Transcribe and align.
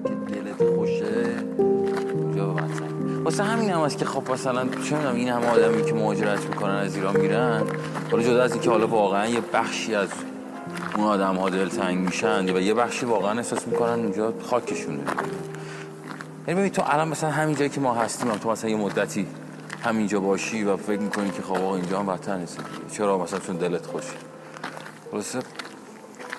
که 0.00 0.34
دلت 0.34 0.76
خوشه 0.76 1.24
اونجا 2.14 2.46
به 2.46 2.62
واسه 3.24 3.42
همین 3.42 3.70
هم 3.70 3.80
هست 3.80 3.98
که 3.98 4.04
خب 4.04 4.32
مثلا 4.32 4.64
چه 4.68 4.96
می‌دونم 4.96 5.14
این 5.14 5.28
همه 5.28 5.46
آدمی 5.46 5.84
که 5.84 5.94
مهاجرت 5.94 6.46
می‌کنن 6.46 6.74
از 6.74 6.96
ایران 6.96 7.16
میرن 7.16 7.62
حالا 8.10 8.22
جدا 8.22 8.42
از 8.42 8.52
اینکه 8.52 8.70
حالا 8.70 8.86
واقعا 8.86 9.26
یه 9.26 9.40
بخشی 9.52 9.94
از 9.94 10.08
اون 10.96 11.06
آدم 11.06 11.36
ها 11.36 11.50
دلتنگ 11.50 11.98
میشن 11.98 12.56
و 12.56 12.60
یه 12.60 12.74
بخشی 12.74 13.06
واقعا 13.06 13.32
احساس 13.32 13.68
می‌کنن 13.68 13.92
اونجا 13.92 14.34
خاکشونه 14.42 15.02
یعنی 16.48 16.60
ببین 16.60 16.72
تو 16.72 16.82
الان 16.86 17.08
مثلا 17.08 17.30
همین 17.30 17.56
جایی 17.56 17.70
که 17.70 17.80
ما 17.80 17.94
هستیم 17.94 18.30
هم 18.30 18.36
تو 18.36 18.50
مثلا 18.50 18.70
یه 18.70 18.76
مدتی 18.76 19.26
همینجا 19.84 20.20
باشی 20.20 20.64
و 20.64 20.76
فکر 20.76 21.00
می‌کنی 21.00 21.30
که 21.30 21.42
خب 21.42 21.54
آقا 21.54 21.76
اینجا 21.76 21.98
هم 21.98 22.08
وطن 22.08 22.40
نیست 22.40 22.58
چرا؟ 22.92 23.18
مثلا 23.18 23.38
چون 23.38 23.56
دلت 23.56 23.86
خوشه. 23.86 24.12
خلاصه 25.10 25.38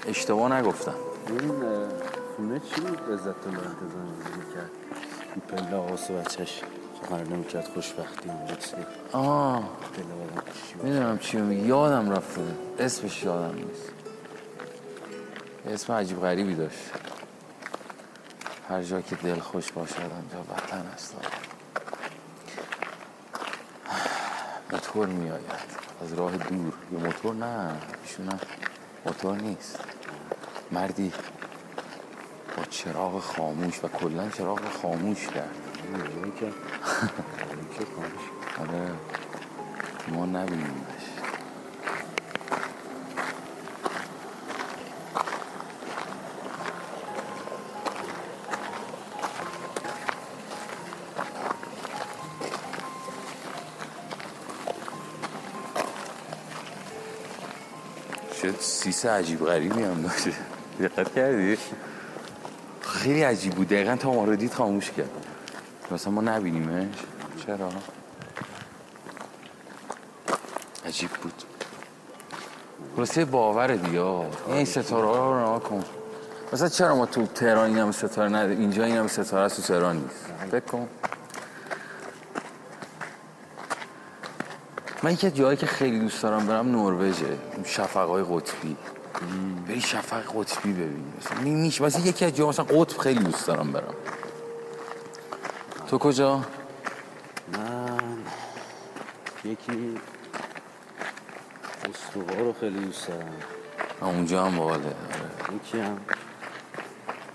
اشتباه 0.08 0.54
نگفتم. 0.54 0.94
خونه 2.36 2.60
چی 2.60 2.82
بود 2.82 3.14
عزت 3.14 3.42
تو 3.42 3.50
انتظار 3.50 4.46
کرد 4.56 4.72
این 5.36 5.42
پله 5.66 5.76
آقاس 5.78 6.12
بچهش. 6.12 6.62
قرار 7.10 7.28
نمی‌کرد 7.28 7.68
خوشبختی 7.68 8.30
چی 8.60 8.76
آه. 9.12 9.70
می‌دونم 10.84 11.18
چی 11.18 11.38
میگی 11.38 11.68
یادم 11.68 12.12
رفته 12.12 12.42
اسمش 12.80 13.24
یادم 13.24 13.56
نیست. 13.56 13.92
اسم 15.68 15.94
عجیب 15.94 16.22
غریبی 16.22 16.56
داشت. 16.56 16.92
هر 18.70 18.84
جا 18.84 19.02
که 19.02 19.16
دل 19.16 19.40
خوش 19.40 19.72
باشد 19.72 20.00
آنجا 20.00 20.54
وطن 20.54 20.86
است. 20.94 21.16
موتور 24.72 25.08
میآید. 25.08 25.42
از 26.04 26.14
راه 26.14 26.38
دور. 26.38 26.74
یه 26.92 27.00
موتور؟ 27.00 27.34
نه 27.34 27.72
ایشون 28.04 28.30
موتور 29.06 29.36
نیست. 29.36 29.80
مردی 30.72 31.14
با 32.58 32.64
چراغ 32.70 33.20
خاموش 33.20 33.84
و 33.84 33.88
کلا 33.88 34.30
چراغ 34.30 34.60
خاموش 34.82 35.28
کرد 35.28 35.56
که 36.40 36.46
آره. 38.62 38.92
ما 40.08 40.26
نبینیمش 40.26 41.06
شد 58.42 58.56
سیسه 58.60 59.10
عجیب 59.10 59.46
غریبی 59.46 59.84
هم 59.84 60.02
داشته 60.02 60.34
دقت 60.80 61.16
کردی؟ 61.16 61.58
خیلی 63.06 63.24
عجیب 63.24 63.54
بود. 63.54 63.68
دقیقا 63.68 63.96
تا 63.96 64.12
ما 64.12 64.26
رو 64.26 64.36
دید 64.36 64.54
خاموش 64.54 64.92
کرد. 64.92 65.10
مثلا 65.92 66.14
ما 66.14 66.22
نبینیمش. 66.22 66.96
چرا؟ 67.46 67.70
عجیب 70.86 71.10
بود. 71.10 71.44
خلاصه 72.96 73.26
باور 73.26 73.76
دیا 73.76 74.26
این 74.48 74.66
ستاره 74.66 75.08
ها 75.08 75.32
رو 75.32 75.40
نها 75.40 75.60
کن. 75.60 75.84
مثلا 76.54 76.70
چرا 76.70 76.96
ما 76.96 77.06
تو 77.06 77.28
تهران 77.28 77.70
این 77.70 77.78
هم 77.78 77.92
ستاره 77.92 78.30
نده 78.30 78.54
اینجا 78.54 78.84
این 78.84 78.98
هم 78.98 79.08
ستاره 79.08 79.50
تو 79.50 79.62
تهران 79.62 79.96
نیست؟ 79.98 80.26
فکر 80.52 80.66
کن. 80.66 80.88
من 85.04 85.14
یکی 85.14 85.32
جایی 85.32 85.58
که 85.58 85.66
خیلی 85.66 86.00
دوست 86.00 86.24
دارم 86.24 86.48
برم 86.48 86.72
نروژه. 86.72 87.38
شفقای 87.66 88.24
قطبی. 88.24 88.78
بری 89.68 89.82
شفق 89.82 90.24
قطبی 90.36 90.74
ببین. 90.74 91.14
میش 91.44 91.82
مثلا 91.82 92.06
یکی 92.06 92.26
از 92.26 92.36
جا 92.36 92.50
مثلا 92.50 92.66
قطب 92.66 92.98
خیلی 92.98 93.24
دوست 93.24 93.48
دارم 93.48 93.72
برم. 93.72 93.94
تو 95.88 95.98
کجا؟ 95.98 96.42
من 97.54 98.18
یکی 99.46 99.96
استوار 101.90 102.38
رو 102.38 102.54
خیلی 102.60 102.80
دوست 102.80 103.08
دارم. 103.08 103.34
اونجا 104.02 104.46
هم 104.46 104.58
باله 104.58 104.74
آره. 104.74 105.56
یکی 105.56 105.80
هم 105.80 105.98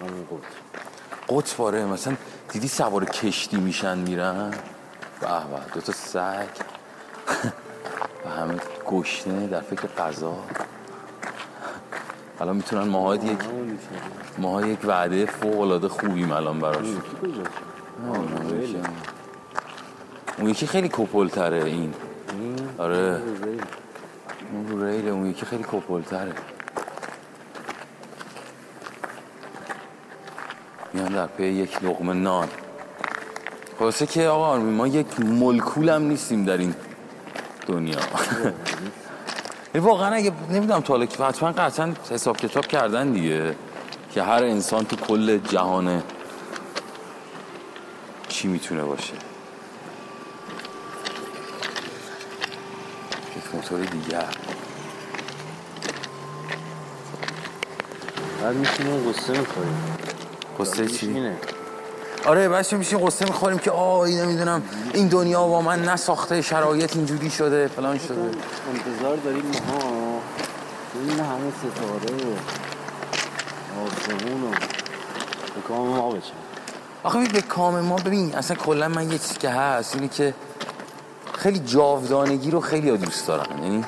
همون 0.01 0.27
قطب. 0.31 1.37
قطب 1.37 1.63
آره. 1.63 1.85
مثلا 1.85 2.17
دیدی 2.49 2.69
سوار 2.69 3.05
کشتی 3.05 3.57
میشن 3.57 3.99
میرن؟ 3.99 4.51
به 5.21 5.27
به 5.27 5.75
دو 5.75 5.81
تا 5.81 5.93
سگ. 5.93 6.49
و 8.25 8.29
همه 8.29 8.55
گشنه 8.87 9.47
در 9.47 9.61
فکر 9.61 9.87
غذا. 9.87 10.37
الان 12.41 12.57
می‌تونن 12.57 12.89
ماها 12.89 13.15
یک 13.15 13.39
ماها 14.39 14.67
یک 14.67 14.79
وعده 14.85 15.27
فوق 15.27 15.61
العاده 15.61 15.89
خوبیم 15.89 16.33
الان 16.33 16.59
براش 16.59 16.87
اون 20.39 20.51
یکی 20.51 20.67
خیلی 20.67 20.89
کپل 20.89 21.29
تره 21.29 21.65
این؟ 21.65 21.95
آره. 22.79 23.23
اون 24.53 24.69
رو 24.69 24.85
ریله 24.85 25.11
اون 25.11 25.27
یکی 25.27 25.47
خیلی 25.47 25.65
کپل 25.73 26.03
تره 26.03 26.33
میان 30.95 31.13
در 31.13 31.27
پی 31.27 31.45
یک 31.45 31.85
لغمه 31.85 32.13
نان. 32.13 32.49
خلاصه 33.79 34.07
که 34.07 34.27
آقا 34.29 34.59
ما 34.59 34.87
یک 34.87 35.21
ملکول 35.21 35.89
هم 35.89 36.03
نیستیم 36.03 36.45
در 36.45 36.59
این 36.59 36.75
دنیا. 37.67 37.99
واقعا 39.75 40.15
اگه 40.15 40.33
نمی‌دونم 40.51 40.81
تا 40.81 41.07
که 41.07 41.25
حتما 41.25 41.53
قطعا 41.53 41.95
حساب 42.11 42.37
کتاب 42.37 42.67
کردن 42.67 43.13
دیگه 43.13 43.57
که 44.15 44.23
هر 44.23 44.45
انسان 44.45 44.85
تو 44.85 44.97
کل 44.97 45.39
جهان 45.39 46.03
چی 48.29 48.49
می‌تونه 48.49 48.83
باشه. 48.83 49.15
یک 53.37 53.55
موتور 53.55 53.81
دیگر 53.81 54.25
بعد 58.43 58.57
میشینیم 58.57 59.13
قصه 59.13 59.39
می‌خوریم. 59.39 59.97
قصه 60.61 60.87
چی؟ 60.87 61.31
آره 62.27 62.49
بچه 62.49 62.77
میشیم 62.77 62.99
قصه 62.99 63.25
می‌خوریم 63.25 63.59
که 63.59 63.71
آه 63.71 64.09
نمی‌دونم 64.09 64.63
این 64.95 65.09
دنیا 65.09 65.47
با 65.47 65.61
من 65.61 65.83
نساخته 65.83 66.43
شرایط 66.43 66.97
اینجوری 66.97 67.31
شده 67.31 67.69
فلان 67.69 67.99
شده. 67.99 68.21
انتظار 68.21 69.17
داریم 69.17 69.43
ما. 69.43 70.21
این 70.95 71.21
همه 71.21 71.53
ستاره. 71.59 72.17
و 72.17 73.81
آسمون 73.81 74.43
و 74.45 74.51
به 75.55 75.61
کام 75.69 75.89
ما 75.89 76.11
بچه 76.11 76.33
آخه 77.03 77.29
به 77.29 77.43
کام 77.43 77.81
ما 77.81 77.97
ببین 77.97 78.35
اصلا 78.35 78.57
کلا 78.57 78.89
من 78.89 79.13
یه 79.13 79.19
چیزی 79.19 79.35
که 79.35 79.49
هست 79.49 79.95
اینه 79.95 80.09
که 80.09 80.35
خیلی 81.35 81.59
جاودانگی 81.59 82.51
رو 82.51 82.61
خیلی 82.61 82.97
دوست 82.97 83.27
دارم 83.27 83.63
یعنی 83.63 83.85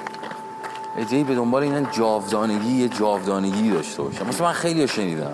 ادهی 0.98 1.24
به 1.24 1.34
دنبال 1.34 1.62
اینن 1.62 1.86
جاودانگی 1.92 2.72
یه 2.72 2.88
جاودانگی 2.88 3.70
داشته 3.70 4.02
باشم 4.02 4.26
مثلا 4.26 4.46
من 4.46 4.52
خیلی 4.52 4.88
شنیدم. 4.88 5.32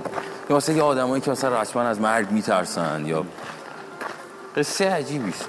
یا 0.51 0.57
مثلا 0.57 0.75
یه 0.75 0.83
آدمایی 0.83 1.23
که 1.23 1.31
مثلا 1.31 1.61
رسما 1.61 1.83
از 1.83 2.01
مرگ 2.01 2.31
میترسن 2.31 3.07
یا 3.07 3.25
قصه 4.57 4.91
عجیبی 4.91 5.31
است. 5.31 5.49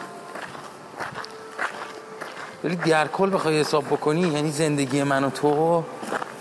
ولی 2.64 2.76
در 2.76 3.08
کل 3.08 3.34
بخوای 3.34 3.60
حساب 3.60 3.86
بکنی 3.86 4.28
یعنی 4.28 4.52
زندگی 4.52 5.04
من 5.04 5.24
و 5.24 5.30
تو 5.30 5.84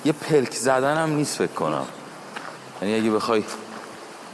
یه 0.04 0.12
پلک 0.12 0.54
زدن 0.54 0.96
هم 0.96 1.10
نیست 1.10 1.36
فکر 1.36 1.52
کنم. 1.52 1.86
یعنی 2.82 2.94
اگه 2.94 3.10
بخوای 3.10 3.44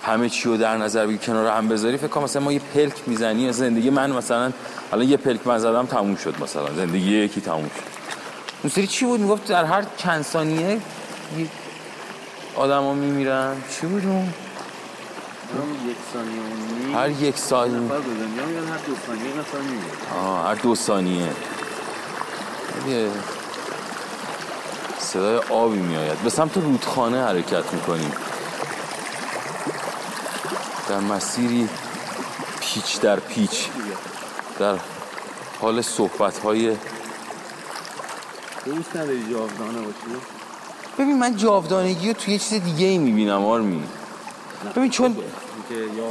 همه 0.03 0.29
چی 0.29 0.49
رو 0.49 0.56
در 0.56 0.77
نظر 0.77 1.06
بگی 1.06 1.19
کنار 1.19 1.47
هم 1.47 1.69
بذاری 1.69 1.97
فکر 1.97 2.09
کنم 2.09 2.25
مثلا 2.25 2.43
ما 2.43 2.53
یه 2.53 2.61
پلک 2.75 2.95
می‌زنی 3.06 3.53
زندگی 3.53 3.91
من 3.91 4.11
مثلا 4.11 4.53
الان 4.93 5.09
یه 5.09 5.17
پلک 5.17 5.47
من 5.47 5.59
زدم 5.59 5.87
تموم 5.87 6.17
شد 6.17 6.43
مثلا 6.43 6.75
زندگی 6.75 7.17
یکی 7.17 7.41
تموم 7.41 7.71
شد. 7.76 7.82
اون 8.62 8.71
سری 8.71 8.87
چی 8.87 9.05
بود؟ 9.05 9.21
می‌گفت 9.21 9.49
در 9.49 9.65
هر 9.65 9.85
چند 9.97 10.23
ثانیه 10.23 10.81
آدم 12.56 12.83
ها 12.83 12.95
میمیرن. 12.95 13.56
چی 13.71 13.87
بود 13.87 14.06
اون؟ 14.06 14.35
یک 15.89 15.97
ثانیه 16.12 16.97
هر 16.97 17.11
یک 17.11 17.37
ثانیه. 17.37 17.93
هر 17.93 17.99
دو 18.87 18.95
ثانیه 19.06 19.81
آه 20.21 20.47
هر 20.49 20.55
دو 20.55 20.75
ثانیه. 20.75 21.29
یه 22.89 23.11
صدای 24.99 25.37
آبی 25.37 25.79
میآید. 25.79 26.19
به 26.19 26.31
سمت 26.31 26.56
رودخانه 26.56 27.25
حرکت 27.25 27.73
می‌کنیم. 27.73 28.12
در 30.89 31.00
مسیری 31.00 31.69
پیچ 32.61 33.00
در 33.00 33.21
پیچ. 33.21 33.69
در 34.59 34.75
حال 35.61 35.83
صحبت 35.83 36.39
های 36.39 36.77
دوست 38.65 38.97
نداری 38.97 39.31
جاودانه 39.31 39.79
باشی؟ 39.81 40.34
ببین 40.99 41.19
من 41.19 41.37
جاودانگی 41.37 42.08
رو 42.08 42.14
توی 42.14 42.32
یه 42.32 42.38
چیز 42.38 42.62
دیگه 42.62 42.87
ای 42.87 42.99
می‌بینم 42.99 43.44
آرمی 43.44 43.82
ببین 44.76 44.91
چون 44.91 45.17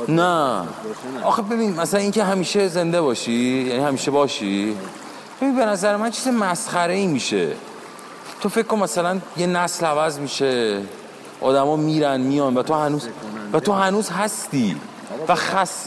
نه. 0.08 0.62
آخه 1.24 1.42
ببین 1.42 1.80
مثلا 1.80 2.00
اینکه 2.00 2.24
همیشه 2.24 2.68
زنده 2.68 3.02
باشی 3.02 3.32
یعنی 3.32 3.84
همیشه 3.84 4.12
باشی. 4.12 4.78
ببین 5.42 5.56
به 5.56 5.66
نظر 5.66 5.98
من 5.98 6.12
چیز 6.12 6.28
مسخره 6.28 6.94
ای 6.94 7.08
میشه. 7.08 7.52
تو 8.42 8.50
فکر 8.50 8.68
کن 8.68 8.80
مثلا 8.80 9.20
یه 9.38 9.48
نسل 9.48 9.86
عوض 9.86 10.20
میشه. 10.20 10.82
آدما 11.42 11.76
میرن 11.76 12.22
میان 12.22 12.58
و 12.58 12.64
تو 12.64 12.74
هنوز 12.74 13.08
و 13.54 13.60
تو 13.60 13.72
هنوز 13.72 14.10
هستی 14.10 14.76
و 15.28 15.36
خس 15.36 15.86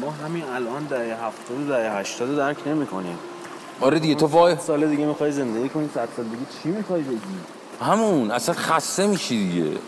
ما 0.00 0.14
همین 0.24 0.44
الان 0.54 0.84
دهه 0.84 1.00
70 1.00 1.68
دهه 1.68 1.98
80 1.98 2.36
درک 2.36 2.56
نمی‌کنیم. 2.66 3.18
آره 3.80 3.98
دیگه 3.98 4.14
تو 4.14 4.26
وای 4.26 4.56
سال 4.66 4.86
دیگه 4.86 5.06
می‌خوای 5.06 5.32
زندگی 5.32 5.68
کنی 5.68 5.88
100 5.94 6.08
سال 6.16 6.24
دیگه 6.24 6.42
چی 6.62 6.68
می‌خوای 6.68 7.02
بگی؟ 7.02 7.18
همون 7.82 8.30
اصلا 8.30 8.54
خسته 8.54 9.06
میشی 9.06 9.48
دیگه. 9.48 9.78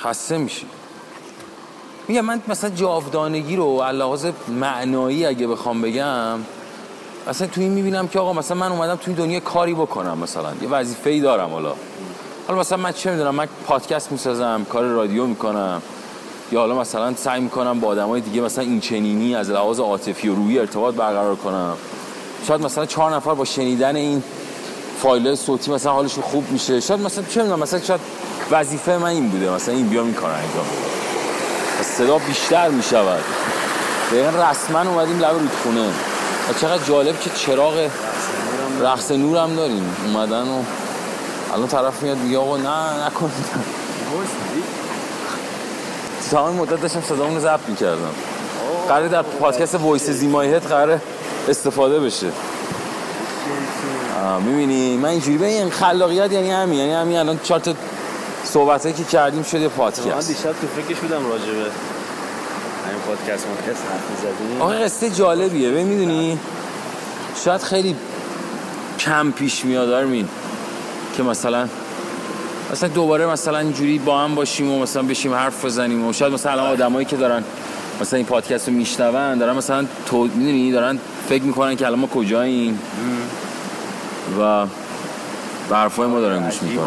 خسته 0.00 0.38
میشی. 0.38 0.66
میگم 2.08 2.20
من 2.20 2.42
مثلا 2.48 2.70
جاودانگی 2.70 3.56
رو 3.56 3.82
لحاظ 3.82 4.26
معنایی 4.48 5.26
اگه 5.26 5.46
بخوام 5.46 5.82
بگم 5.82 6.38
اصلا 7.28 7.46
تو 7.46 7.60
این 7.60 7.72
می‌بینم 7.72 8.08
که 8.08 8.18
آقا 8.18 8.32
مثلا 8.32 8.56
من 8.56 8.72
اومدم 8.72 8.96
توی 8.96 9.14
دنیا 9.14 9.40
کاری 9.40 9.74
بکنم 9.74 10.18
مثلا. 10.18 10.52
یه 10.62 10.68
وظیفه 10.68 11.10
ای 11.10 11.20
دارم 11.20 11.50
حالا. 11.50 11.74
حالا 12.48 12.60
مثلا 12.60 12.78
من 12.78 12.92
چه 12.92 13.10
می‌دونم 13.10 13.34
من 13.34 13.48
پادکست 13.66 14.12
می‌سازم 14.12 14.66
کار 14.70 14.84
رادیو 14.84 15.26
می‌کنم. 15.26 15.82
یا 16.52 16.60
حالا 16.60 16.74
مثلا 16.80 17.14
سعی 17.14 17.40
می‌کنم 17.40 17.80
با 17.80 17.88
آدمای 17.88 18.20
دیگه 18.20 18.40
مثلا 18.40 18.64
این 18.64 18.80
چنینی 18.80 19.34
از 19.34 19.50
لحاظ 19.50 19.80
عاطفی 19.80 20.28
و 20.28 20.34
روحی 20.34 20.58
ارتباط 20.58 20.94
برقرار 20.94 21.36
کنم. 21.36 21.76
شاید 22.48 22.62
مثلا 22.62 22.86
چهار 22.86 23.14
نفر 23.14 23.34
با 23.34 23.44
شنیدن 23.44 23.96
این 23.96 24.22
فایل 25.02 25.34
صوتی 25.34 25.70
مثلا 25.70 25.92
حالشون 25.92 26.22
خوب 26.22 26.50
میشه. 26.50 26.80
شاید 26.80 27.00
مثلا 27.00 27.24
چه 27.24 27.42
می‌دونم 27.42 27.62
مثلا 27.62 27.80
شاید 27.80 28.00
وظیفه 28.50 28.96
من 28.98 29.04
این 29.04 29.28
بوده. 29.28 29.50
مثلا 29.50 29.74
این 29.74 29.88
بیام 29.88 30.04
این 30.04 30.14
کار 30.14 30.30
انجام 30.30 30.66
صدا 31.82 32.18
بیشتر 32.18 32.68
می‌شود. 32.68 33.24
دقیقا 34.12 34.50
رسما 34.50 34.80
اومدیم 34.80 35.18
لب 35.18 35.38
رودخونه. 35.38 35.88
و 36.50 36.52
چقدر 36.60 36.84
جالب 36.84 37.20
که 37.20 37.30
چراغ 37.30 37.88
رقص 38.80 39.10
نور 39.10 39.38
هم 39.38 39.56
داریم. 39.56 39.94
اومدن 40.06 40.48
و 40.48 40.62
الان 41.54 41.68
طرف 41.68 42.02
میاد 42.02 42.16
میگه 42.18 42.38
آقا 42.38 42.56
نه 42.56 43.06
نکنید. 43.06 43.46
همین 46.32 46.60
مدت 46.60 46.82
داشتم 46.82 47.00
صدامون 47.00 47.34
رو 47.34 47.40
ضبط 47.40 47.68
می‌کردم. 47.68 48.10
قراره 48.88 49.08
در 49.08 49.22
پادکست 49.22 49.74
وایس 49.74 50.10
زیمایهت 50.10 50.66
قراره 50.66 51.00
استفاده 51.48 52.00
بشه. 52.00 52.26
می‌بینی؟ 54.46 54.96
من 54.96 55.08
اینجوری 55.08 55.38
به 55.38 55.46
این 55.46 55.70
خلاقیت 55.70 56.32
یعنی 56.32 56.50
همین 56.50 56.78
یعنی 56.78 56.92
همین 56.92 57.18
الان 57.18 57.40
چهار 57.42 57.60
تا 57.60 57.74
صحبت 58.44 58.96
که 58.96 59.04
کردیم 59.04 59.42
شده 59.42 59.60
من 59.60 59.68
پادکست 59.68 60.28
دیشب 60.28 60.52
تو 60.52 60.66
فکرش 60.82 60.98
بودم 60.98 61.26
راجبه 61.26 61.70
همین 62.86 63.00
پادکست 63.06 63.46
مادکست 63.46 63.84
حرف 63.90 64.10
می‌زدیم. 64.10 64.62
آقا 64.62 64.72
قصه 64.72 65.10
جالبیه 65.10 65.70
ببین 65.70 65.86
می‌دونی؟ 65.86 66.38
شاید 67.44 67.60
خیلی 67.60 67.96
کم 68.98 69.30
پیش 69.30 69.64
میاد 69.64 69.90
آرمین 69.92 70.28
که 71.16 71.22
مثلا 71.22 71.68
مثلا 72.72 72.88
دوباره 72.88 73.26
مثلا 73.26 73.58
اینجوری 73.58 73.98
با 73.98 74.18
هم 74.18 74.34
باشیم 74.34 74.70
و 74.70 74.78
مثلا 74.82 75.02
بشیم 75.02 75.34
حرف 75.34 75.64
بزنیم 75.64 76.06
و 76.06 76.12
شاید 76.12 76.32
مثلا 76.32 76.62
آدمایی 76.62 77.06
که 77.06 77.16
دارن 77.16 77.44
مثلا 78.00 78.16
این 78.16 78.26
پادکست 78.26 78.68
رو 78.68 78.74
میشنون 78.74 79.38
دارن 79.38 79.56
مثلا 79.56 79.86
تو 80.06 80.22
می‌دونی؟ 80.22 80.72
دارن 80.72 80.98
فکر 81.28 81.42
می‌کنن 81.42 81.76
که 81.76 81.86
الان 81.86 81.98
ما 81.98 82.06
کجاییم. 82.06 82.78
و 84.38 84.66
به 85.68 85.76
حرفای 85.76 86.06
ما 86.08 86.20
دارن 86.20 86.42
گوش 86.44 86.62
می‌کنن. 86.62 86.84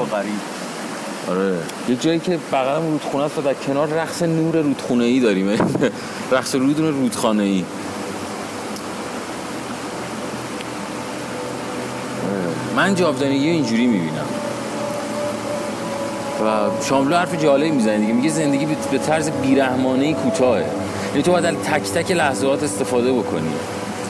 آره. 1.30 1.58
یه 1.90 1.96
جایی 1.96 2.20
که 2.20 2.40
بغلم 2.52 2.88
رودخونه 2.92 3.24
است 3.24 3.38
و 3.38 3.42
در 3.42 3.54
کنار 3.54 3.88
رقص 3.88 4.22
نور 4.24 4.56
رودخونه 4.56 5.04
ای 5.04 5.20
داریم. 5.20 5.50
رقص 6.32 6.56
رود 6.56 6.80
رودخانه 6.80 7.44
ای 7.44 7.66
من 12.76 12.96
جاودانگی 12.96 13.48
رو 13.50 13.54
اینجوری 13.54 13.88
می‌بینم. 13.88 14.26
و 16.46 16.84
شاملو 16.86 17.16
حرف 17.16 17.44
جالبی 17.44 17.72
می‌زنه 17.72 17.98
دیگه. 17.98 18.14
میگه 18.14 18.30
زندگی 18.30 18.66
به- 18.66 18.76
به 18.92 18.98
طرز 18.98 19.30
بیرحمانه 19.30 20.06
ای 20.06 20.14
کوتاهه. 20.14 20.66
یعنی 21.10 21.24
تو 21.24 21.32
باید 21.32 21.46
از 21.46 21.56
تک 21.56 21.84
تک 21.84 22.12
لحظات 22.12 22.64
استفاده 22.64 23.14
بکنی. 23.14 23.50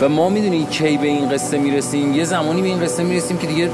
و 0.03 0.09
ما 0.09 0.29
می‌دونی 0.29 0.65
کی 0.65 0.97
به 0.97 1.07
این 1.07 1.29
قصه 1.29 1.57
می‌رسیم. 1.57 2.13
یه 2.13 2.23
زمانی 2.23 2.61
به 2.61 2.67
این 2.67 2.79
قصه 2.79 3.03
می‌رسیم 3.03 3.37
که 3.37 3.47
دیگه 3.47 3.69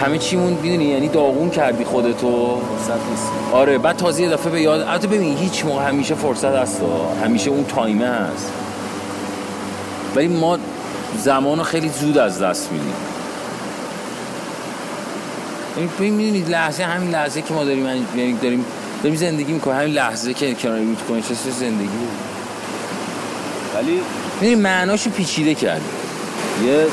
همه 0.00 0.18
چیمون 0.18 0.52
می‌دونی 0.52 0.84
یعنی 0.84 1.08
داغون 1.08 1.50
کردی 1.50 1.84
خودتو. 1.84 2.60
فرصت 2.78 3.10
نیست. 3.10 3.28
آره 3.52 3.78
بعد 3.78 3.96
تازه 3.96 4.22
یه 4.22 4.30
دفعه 4.30 4.52
به 4.52 4.60
یاد 4.60 4.80
البته 4.80 5.06
ببین 5.06 5.36
هیچ 5.36 5.64
موقع 5.64 5.88
همیشه 5.88 6.14
فرصت 6.14 6.44
هست. 6.44 6.80
همیشه 7.24 7.50
اون 7.50 7.64
تایمه 7.64 8.06
هست. 8.06 8.50
ولی 10.16 10.28
ما 10.28 10.58
زمان 11.18 11.62
خیلی 11.62 11.88
زود 11.88 12.18
از 12.18 12.42
دست 12.42 12.72
میدیم. 12.72 12.94
یعنی 15.76 15.88
ببین 15.98 16.14
می‌دونید 16.14 16.50
لحظه 16.50 16.82
همین 16.82 17.10
لحظه 17.10 17.42
که 17.42 17.54
ما 17.54 17.64
داریم 17.64 17.86
یعنی 17.86 18.32
داریم 18.42 18.64
داریم 19.02 19.18
زندگی 19.18 19.52
می‌کنیم 19.52 19.76
همین 19.76 19.94
لحظه 19.94 20.34
که 20.34 20.54
کنار 20.54 20.78
رود 20.78 21.02
کنیم 21.08 21.22
چه 21.22 21.34
زندگی 21.50 21.88
ولی 23.74 24.00
می‌دونی 24.40 24.54
معناشو 24.54 25.10
پیچیده 25.10 25.54
کردیم 25.54 25.88
یه 26.66 26.86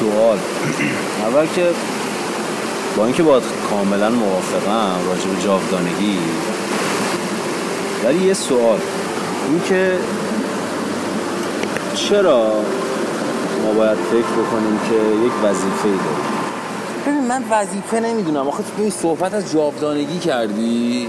سوال. 0.00 0.38
اول 1.22 1.46
که 1.46 1.68
با 2.96 3.04
اینکه 3.04 3.22
باید 3.22 3.42
کاملا 3.70 4.10
موافقم 4.10 4.96
راجع 5.08 5.26
به 5.26 5.42
جاودانگی 5.42 6.18
ولی 8.04 8.26
یه 8.26 8.34
سوال. 8.34 8.78
این 9.48 9.62
که 9.68 9.98
چرا 11.94 12.52
ما 13.62 13.72
باید 13.72 13.98
فکر 13.98 14.18
بکنیم 14.18 14.80
که 14.88 15.26
یک 15.26 15.32
وظیفه 15.44 15.84
ای 15.84 15.94
داریم؟ 15.94 16.34
ببین 17.06 17.26
من 17.26 17.44
وظیفه 17.50 18.00
نمی‌دونم. 18.00 18.48
آخه 18.48 18.62
ببین 18.78 18.90
صحبت 18.90 19.34
از 19.34 19.52
جاودانگی 19.52 20.18
کردی؟ 20.18 21.08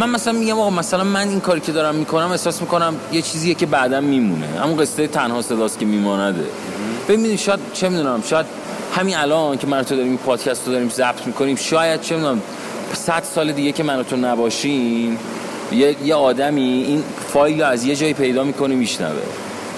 من 0.00 0.10
مثلا 0.10 0.32
میگم 0.32 0.58
آقا 0.60 0.70
مثلا 0.70 1.04
من 1.04 1.28
این 1.28 1.40
کاری 1.40 1.60
که 1.60 1.72
دارم 1.72 1.94
می‌کنم 1.94 2.30
احساس 2.30 2.60
می‌کنم 2.60 2.94
یه 3.12 3.22
چیزیه 3.22 3.54
که 3.54 3.66
بعدا 3.66 4.00
میمونه. 4.00 4.46
همون 4.46 4.76
قصه 4.76 5.06
تنها 5.06 5.42
صداست 5.42 5.78
که 5.78 5.86
میمانده 5.86 6.44
ببین 7.08 7.36
شاید 7.36 7.60
چه 7.72 7.88
می‌دونم 7.88 8.22
شاید 8.26 8.46
همین 8.94 9.16
الان 9.16 9.58
که 9.58 9.66
من 9.66 9.82
تو 9.82 9.96
داریم 9.96 10.16
پادکست 10.16 10.66
رو 10.66 10.72
داریم 10.72 10.88
ضبط 10.88 11.26
می‌کنیم 11.26 11.56
شاید 11.56 12.00
چه 12.00 12.16
می‌دونم 12.16 12.42
صد 12.94 13.22
سال 13.34 13.52
دیگه 13.52 13.72
که 13.72 13.82
من 13.82 14.02
تو 14.02 14.16
نباشیم 14.16 15.18
یه, 15.72 15.96
یه 16.04 16.14
آدمی 16.14 16.84
این 16.88 17.02
فایل 17.28 17.60
رو 17.60 17.66
از 17.66 17.84
یه 17.84 17.96
جایی 17.96 18.14
پیدا 18.14 18.44
می‌کنه 18.44 18.74
میشنوه. 18.74 19.22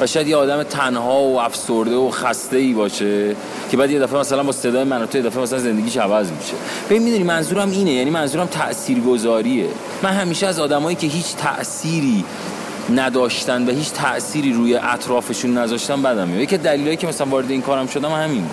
و 0.03 0.07
شاید 0.07 0.29
یه 0.29 0.37
آدم 0.37 0.63
تنها 0.63 1.21
و 1.23 1.41
افسرده 1.41 1.97
و 1.97 2.11
خسته 2.11 2.57
ای 2.57 2.73
باشه 2.73 3.37
که 3.71 3.77
بعد 3.77 3.91
یه 3.91 4.01
دفعه 4.01 4.19
مثلا 4.19 4.43
با 4.43 4.53
صدای 4.53 4.85
من 4.85 5.07
تو 5.07 5.19
یه 5.19 5.25
دفعه 5.25 5.43
مثلا 5.43 5.59
زندگیش 5.59 5.97
عوض 5.97 6.31
میشه. 6.31 6.53
ببین 6.91 7.03
می‌دونی 7.03 7.25
منظورم 7.25 7.71
اینه 7.71 7.91
یعنی 7.93 8.11
منظورم 8.11 8.47
تاثیرگذاریه 8.47 9.67
من 10.03 10.11
همیشه 10.11 10.47
از 10.47 10.61
آدمایی 10.61 10.97
که 10.97 11.07
هیچ 11.07 11.35
تأثیری 11.37 12.25
نداشتن 12.95 13.69
و 13.69 13.71
هیچ 13.71 13.93
تأثیری 13.93 14.53
روی 14.53 14.75
اطرافشون 14.75 15.59
نذاشتن 15.59 16.03
بدم 16.03 16.29
میاد. 16.29 16.41
یکی 16.41 16.57
دلیلی 16.57 16.97
که 16.97 17.07
مثلا 17.07 17.27
وارد 17.27 17.51
این 17.51 17.63
کارم 17.63 17.87
شدم 17.87 18.13
همین. 18.13 18.47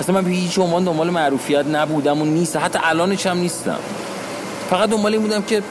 مثلا 0.00 0.14
من 0.14 0.24
به 0.24 0.30
هیچ 0.30 0.58
عنوان 0.58 0.84
دنبال 0.84 1.10
معروفیت 1.10 1.66
نبودم 1.66 2.22
و 2.22 2.24
نیست. 2.24 2.56
حتی 2.56 2.78
الانش 2.82 3.26
هم 3.26 3.38
نیستم. 3.38 3.78
فقط 4.70 4.90
دنبال 4.90 5.12
این 5.12 5.22
بودم 5.22 5.42
که 5.42 5.62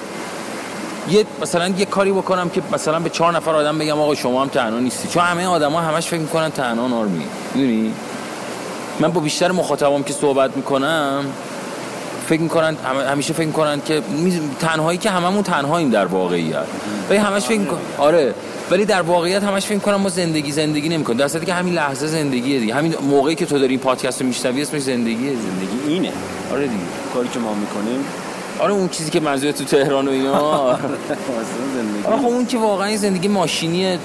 یه 1.10 1.26
مثلا 1.42 1.68
یه 1.68 1.86
کاری 1.86 2.12
بکنم 2.12 2.50
که 2.50 2.62
مثلا 2.74 3.00
به 3.00 3.10
چهار 3.10 3.36
نفر 3.36 3.52
آدم 3.52 3.78
بگم 3.78 4.00
آقا 4.00 4.16
شما 4.16 4.42
هم 4.42 4.48
تنها 4.48 4.80
نیستی. 4.80 5.08
چون 5.08 5.24
همه 5.24 5.46
آدما 5.46 5.82
همش 5.82 6.08
فکر 6.08 6.20
می‌کنن 6.20 6.50
تنها 6.50 6.88
نارمی 6.88 7.26
می‌دونی؟ 7.56 7.94
من 9.00 9.12
با 9.12 9.22
بیشتر 9.22 9.52
مخاطبام 9.52 10.04
که 10.04 10.14
صحبت 10.14 10.58
می‌کنم 10.58 11.26
فکر 12.28 12.42
می‌کنن 12.42 12.78
هم- 12.86 13.12
همیشه 13.12 13.34
فکر 13.34 13.46
می‌کنن 13.46 13.82
که 13.86 14.02
تنهایی 14.60 14.98
که 14.98 15.10
هممون 15.10 15.44
تنهاییم 15.44 15.90
در 15.90 16.06
واقعیت. 16.06 16.66
ولی 17.10 17.20
همش 17.20 17.44
فکر 17.44 17.60
میکن 17.60 17.78
آره. 17.98 18.34
ولی 18.72 18.86
در 18.86 19.02
واقعیت 19.02 19.44
همش 19.44 19.66
فکر 19.66 19.76
می‌کنم 19.76 19.96
ما 19.96 20.10
زندگی 20.10 20.52
زندگی 20.52 20.90
نمی‌کنیم. 20.90 21.18
در 21.18 21.28
که 21.28 21.54
همین 21.54 21.74
لحظه 21.74 22.08
زندگیه 22.08 22.60
دیگه. 22.60 22.74
همین 22.76 22.96
موقعی 23.02 23.36
که 23.36 23.46
تو 23.46 23.60
داری 23.60 23.70
این 23.70 23.80
پادکست 23.80 24.22
رو 24.22 24.28
میشنوی 24.28 24.62
اسمش 24.62 24.82
زندگیه. 24.82 25.30
زندگی 25.30 25.94
اینه. 25.94 26.12
آره 26.52 26.62
دیگه. 26.62 26.84
کاری 27.14 27.30
که 27.30 27.40
ما 27.40 27.54
می‌کنیم 27.54 28.06
آره 28.60 28.74
اون 28.74 28.90
چیزی 28.90 29.12
که 29.12 29.20
منظور 29.20 29.52
تو 29.52 29.64
تهران 29.64 30.08
و 30.08 30.12
اینا. 30.12 30.34
آره 30.72 30.88
خب 32.04 32.26
اون 32.26 32.46
که 32.46 32.58
واقعا 32.58 32.98
زندگی 32.98 33.28
ماشینی 33.28 33.98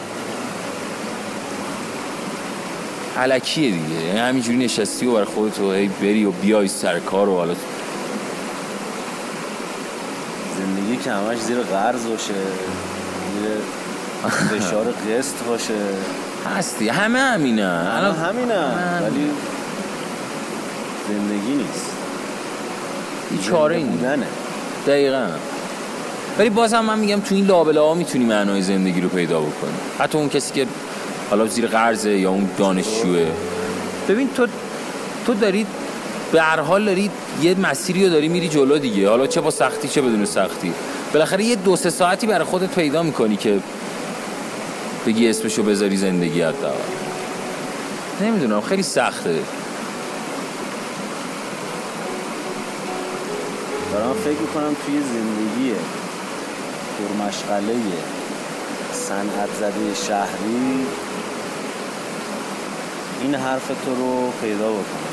علکیه 3.19 3.71
دیگه. 3.71 4.05
یعنی 4.07 4.19
همینجوری 4.19 4.59
نشستی 4.59 5.07
و 5.07 5.13
برای 5.13 5.25
خودت 5.25 5.59
و 5.59 5.73
هی 5.73 5.89
بری 5.89 6.25
و 6.25 6.31
بیای 6.31 6.69
سر 6.69 6.99
کار 6.99 7.29
و 7.29 7.37
حالا 7.37 7.55
زندگی 10.59 10.97
که 10.97 11.13
همش 11.13 11.39
زیر 11.39 11.59
قرض 11.59 12.07
باشه. 12.07 12.35
زیر 13.35 13.51
فشار 14.61 14.85
قسط 15.19 15.45
باشه. 15.49 15.75
هستی 16.57 16.89
همه 16.89 17.19
همینه. 17.19 17.95
الان 17.97 18.17
همینه. 18.17 18.65
ولی 19.03 19.31
زندگی 21.09 21.55
نیست. 21.55 21.91
چاره 23.43 23.77
ای 23.77 23.83
زنده 23.83 23.93
نیست 23.93 24.03
بودنه. 24.03 24.27
دقیقا. 24.87 25.27
ولی 26.39 26.51
بازم 26.51 26.81
من 26.81 26.99
میگم 26.99 27.21
تو 27.21 27.35
این 27.35 27.47
لابلا 27.47 27.87
ها 27.87 27.95
می‌تونی 27.95 28.25
معنای 28.25 28.63
زندگی 28.63 29.01
رو 29.01 29.09
پیدا 29.09 29.41
بکنی 29.41 29.73
حتی 29.99 30.19
اون 30.19 30.29
کسی 30.29 30.55
که 30.55 30.67
حالا 31.31 31.47
زیر 31.47 31.67
قرضه 31.67 32.11
یا 32.11 32.31
اون 32.31 32.49
دانشجوه. 32.59 33.27
ببین 34.09 34.29
تو 34.37 34.47
تو 35.27 35.35
داری 35.35 35.67
به 36.33 36.43
هر 36.43 36.61
حال 36.61 36.85
داری 36.85 37.11
یه 37.43 37.55
مسیری 37.55 38.05
رو 38.05 38.11
داری 38.11 38.29
میری 38.29 38.49
جلو 38.49 38.79
دیگه. 38.79 39.09
حالا 39.09 39.27
چه 39.27 39.41
با 39.41 39.51
سختی 39.51 39.89
چه 39.89 40.03
بدون 40.03 40.25
سختی. 40.25 40.73
بالاخره 41.13 41.45
یه 41.45 41.57
دو 41.57 41.77
سه 41.77 41.91
ساعتی 41.91 42.27
برای 42.27 42.45
خودت 42.45 42.75
پیدا 42.75 43.03
می‌کنی 43.03 43.37
که 43.37 43.59
بگی 45.07 45.29
اسمشو 45.29 45.63
بذاری 45.63 45.97
زندگی 45.97 46.43
حداقل. 46.43 46.75
نمی‌دونم 48.21 48.61
خیلی 48.61 48.83
سخته. 48.83 49.39
دارم 53.93 54.15
فکر 54.15 54.41
می‌کنم 54.41 54.77
توی 54.87 55.01
زندگی 55.01 55.73
پرمشغله 56.99 57.77
صنعت 58.93 59.49
زده 59.61 59.95
شهری 60.07 60.87
این 63.23 63.35
حرف 63.35 63.69
تو 63.69 63.95
رو 63.95 64.33
پیدا 64.43 64.71
بکنم. 64.71 65.11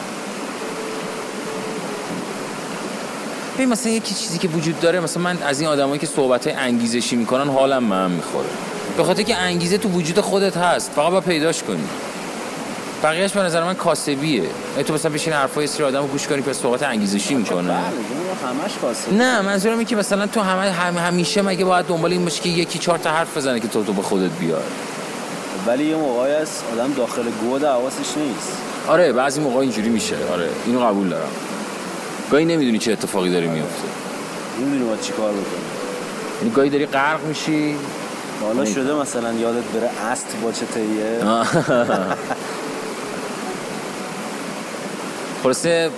ببین 3.55 3.69
مثلا 3.69 3.91
یکی 3.91 4.15
چیزی 4.15 4.38
که 4.38 4.48
وجود 4.48 4.79
داره 4.79 5.00
مثلا 5.00 5.24
من 5.24 5.38
از 5.43 5.60
این 5.60 5.69
آدمایی 5.69 6.00
که 6.00 6.07
صحبت 6.07 6.48
های 6.48 6.55
انگیزشی 6.55 7.15
می‌کنن 7.15 7.48
حالم 7.48 7.84
من 7.84 8.12
می‌خوره. 8.12 8.50
به 8.98 9.03
خاطر 9.03 9.24
که 9.24 9.36
انگیزه 9.36 9.77
تو 9.77 9.89
وجود 9.89 10.19
خودت 10.22 10.57
هست 10.57 10.91
فقط 10.91 11.12
باید 11.12 11.24
پیداش 11.24 11.63
کنی. 11.63 11.84
بقیهش 13.04 13.32
به 13.32 13.39
نظر 13.39 13.63
من 13.63 13.74
کاسبیه. 13.74 14.44
ای 14.77 14.84
تو 14.84 14.94
مثلا 14.94 15.12
بشین 15.12 15.34
حرفای 15.34 15.68
سری 15.68 15.84
آدمو 15.84 16.08
گوش 16.08 16.27
کنی 16.27 16.42
که 16.42 16.54
صحبت 16.54 16.84
انگیزشی 16.84 17.36
می‌کنه. 17.36 17.68
بله 17.68 17.77
همش 18.46 18.72
نه 19.12 19.42
منظورم 19.42 19.74
اینه 19.74 19.86
که 19.86 19.96
مثلا 19.96 20.27
تو 20.27 20.42
همه 20.42 20.72
هم 20.72 20.98
همیشه 20.98 21.42
مگه 21.42 21.66
باید 21.66 21.86
دنبال 21.86 22.12
این 22.12 22.24
باشی 22.24 22.42
که 22.42 22.50
یکی 22.50 22.80
چهار 22.80 22.98
تا 22.98 23.12
حرف 23.12 23.38
بزنه 23.38 23.60
که 23.60 23.68
تو 23.68 23.84
تو 23.84 23.94
به 23.94 24.01
خودت 24.01 24.32
بیار؟ 24.39 24.63
ولی 25.68 25.86
یه 25.86 25.96
موقعی 25.96 26.34
هست 26.34 26.63
آدم 26.74 26.94
داخل 26.94 27.24
گود 27.42 27.63
حواسش 27.63 28.18
نیست. 28.18 28.58
آره 28.88 29.13
بعضی 29.13 29.42
موقع 29.42 29.58
اینجوری 29.58 29.89
میشه. 29.89 30.16
آره 30.34 30.50
اینو 30.66 30.80
قبول 30.80 31.10
دارم. 31.10 31.30
گاهی 32.32 32.46
نمی‌دونی 32.46 32.77
چه 32.77 32.92
اتفاقی 32.92 33.30
داره 33.30 33.48
میفته 33.48 33.88
نمی‌دونی 34.62 34.84
باید 34.84 35.01
چی 35.01 35.13
کار 35.13 35.32
بکنی 35.32 35.44
یعنی 36.42 36.54
گاهی 36.54 36.70
داری 36.70 36.86
غرق 36.86 37.24
میشی. 37.24 37.75
حالا 38.42 38.66
شده 38.66 38.94
مثلا 38.94 39.34
یادت 39.34 39.63
بره 39.63 39.89
است 40.12 40.25
با 40.44 40.51
چه 40.51 40.66
تیه؟ 40.66 41.20
خلاصه 45.48 45.89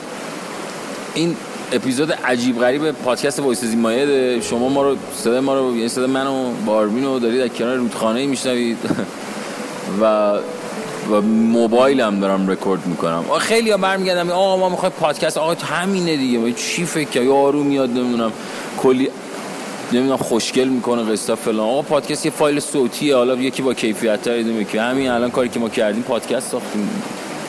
این 1.13 1.35
اپیزود 1.71 2.11
عجیب 2.11 2.59
غریب 2.59 2.91
پادکست 2.91 3.39
وایس 3.39 3.63
زیمایه 3.63 4.41
شما 4.41 4.69
ما 4.69 4.83
رو 4.83 4.95
صدا 5.15 5.41
ما 5.41 5.59
رو 5.59 5.75
یعنی 5.75 5.89
صدا 5.89 6.07
من 6.07 6.27
و 6.27 6.51
باربین 6.65 7.05
رو 7.05 7.19
دارید 7.19 7.41
در 7.41 7.47
کنار 7.47 7.75
رودخانه 7.75 8.25
میشنوید. 8.25 8.77
و 10.01 10.33
و 11.11 11.21
موبایل 11.21 12.01
هم 12.01 12.19
دارم 12.19 12.47
رکورد 12.47 12.87
می‌کنم. 12.87 13.23
خیلی 13.39 13.71
ها 13.71 13.77
برمیگردم 13.77 14.29
آقا 14.29 14.57
ما 14.57 14.69
می‌خوایم 14.69 14.93
پادکست 14.99 15.37
آقا 15.37 15.65
همینه 15.65 16.17
دیگه. 16.17 16.53
چی 16.53 16.85
فکر 16.85 17.21
یا 17.21 17.35
آروم 17.35 17.65
میاد 17.65 17.89
نمی‌دونم. 17.89 18.31
کلی 18.77 19.09
نمی‌دونم 19.91 20.17
خوشگل 20.17 20.67
می‌کنه 20.67 21.11
قصه 21.11 21.35
فلان. 21.35 21.59
آقا 21.69 21.81
پادکست 21.81 22.25
یه 22.25 22.31
فایل 22.31 22.59
صوتیه. 22.59 23.15
حالا 23.15 23.35
یکی 23.35 23.61
با 23.61 23.73
کیفیت 23.73 24.21
تر 24.21 24.63
که 24.63 24.81
همین 24.81 25.09
الان 25.09 25.31
کاری 25.31 25.49
که 25.49 25.59
ما 25.59 25.69
کردیم 25.69 26.03
پادکست 26.03 26.51
ساختیم. 26.51 26.89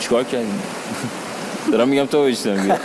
چیکار 0.01 0.25
کردیم؟ 0.25 0.63
دارم 1.71 1.89
میگم 1.89 2.07
تو 2.07 2.25
بشتم 2.25 2.79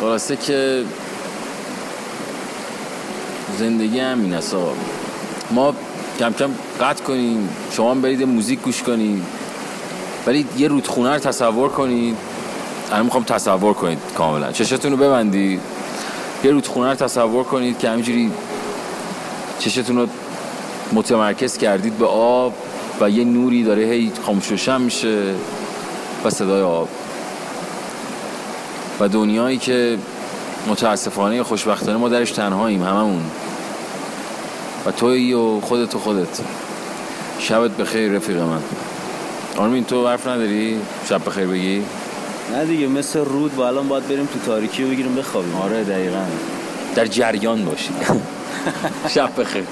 خلاصه 0.00 0.36
که 0.36 0.84
زندگی 3.58 4.00
همین 4.00 4.34
است 4.34 4.56
ما 5.50 5.74
کم 6.18 6.32
کم 6.32 6.50
قطع 6.80 7.04
کنیم 7.04 7.48
شما 7.70 7.90
هم 7.90 8.00
برید 8.00 8.22
موزیک 8.22 8.60
گوش 8.60 8.82
کنید. 8.82 9.22
ولی 10.26 10.46
یه 10.58 10.68
رودخونه 10.68 11.12
رو 11.12 11.18
تصور 11.18 11.68
کنید. 11.68 12.16
الان 12.92 13.04
می‌خوام 13.04 13.24
تصور 13.24 13.74
کنید 13.74 13.98
کاملا. 14.16 14.52
چشتون 14.52 14.90
رو 14.90 14.96
ببندید. 14.96 15.60
یه 16.44 16.50
رودخونه 16.50 16.90
رو 16.90 16.94
تصور 16.94 17.44
کنید 17.44 17.78
که 17.78 17.88
همینجوری 17.88 18.30
چشتون 19.58 19.96
رو 19.96 20.06
متمرکز 20.92 21.58
کردید 21.58 21.98
به 21.98 22.06
آب. 22.06 22.52
و 23.00 23.10
یه 23.10 23.24
نوری 23.24 23.64
داره 23.64 23.82
هی 23.82 24.12
خاموش 24.26 24.68
میشه 24.68 25.34
و 26.24 26.30
صدای 26.30 26.62
آب. 26.62 26.88
و 29.00 29.08
دنیایی 29.08 29.58
که 29.58 29.98
متاسفانه 30.66 31.42
خوشبختانه 31.42 31.98
ما 31.98 32.08
درش 32.08 32.30
تنهاییم 32.30 32.82
هممون. 32.82 33.22
و 34.86 34.90
توی 34.90 35.32
و 35.32 35.60
خودت 35.60 35.94
و 35.94 35.98
خودت. 35.98 36.40
شبت 37.38 37.70
بخیر 37.70 38.12
رفیق 38.12 38.36
من. 38.36 38.62
آرمین 39.56 39.84
تو 39.84 40.08
حرف 40.08 40.26
نداری؟ 40.26 40.80
شب 41.08 41.24
بخیر 41.26 41.46
بگی؟ 41.46 41.82
نه 42.52 42.64
دیگه 42.64 42.86
مثل 42.86 43.18
رود 43.18 43.56
با 43.56 43.68
الان 43.68 43.88
باید 43.88 44.08
بریم 44.08 44.26
تو 44.26 44.38
تاریکی 44.46 44.84
و 44.84 44.88
بگیریم 44.88 45.14
بخوابیم. 45.14 45.56
آره 45.56 45.84
دقیقا. 45.84 46.24
در 46.94 47.06
جریان 47.06 47.64
باشی. 47.64 47.90
شب 49.14 49.40
بخیر. 49.40 49.64